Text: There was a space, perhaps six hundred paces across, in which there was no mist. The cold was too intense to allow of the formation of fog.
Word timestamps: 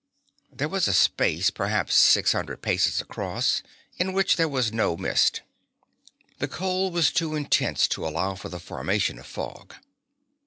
There 0.51 0.67
was 0.67 0.87
a 0.87 0.95
space, 0.95 1.51
perhaps 1.51 1.93
six 1.93 2.31
hundred 2.31 2.63
paces 2.63 3.01
across, 3.01 3.61
in 3.99 4.13
which 4.13 4.35
there 4.35 4.47
was 4.49 4.73
no 4.73 4.97
mist. 4.97 5.43
The 6.39 6.47
cold 6.47 6.93
was 6.93 7.11
too 7.11 7.35
intense 7.35 7.87
to 7.89 8.07
allow 8.07 8.31
of 8.31 8.49
the 8.49 8.59
formation 8.59 9.19
of 9.19 9.27
fog. 9.27 9.75